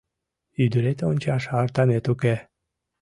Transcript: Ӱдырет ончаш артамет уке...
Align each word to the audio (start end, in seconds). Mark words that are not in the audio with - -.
Ӱдырет 0.63 0.99
ончаш 1.09 1.43
артамет 1.59 2.05
уке... 2.13 2.35